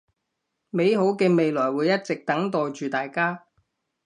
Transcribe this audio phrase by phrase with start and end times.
[0.71, 3.45] 美好嘅未來會一直等待住大家